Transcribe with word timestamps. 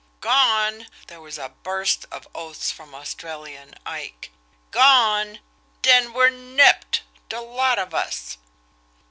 "Gone!" 0.19 0.87
There 1.05 1.21
was 1.21 1.37
a 1.37 1.49
burst 1.61 2.07
of 2.11 2.27
oaths 2.33 2.71
from 2.71 2.95
Australian 2.95 3.75
Ike. 3.85 4.31
"Gone! 4.71 5.41
Den 5.83 6.11
we're 6.13 6.31
nipped 6.31 7.03
de 7.29 7.39
lot 7.39 7.77
of 7.77 7.93
us!" 7.93 8.39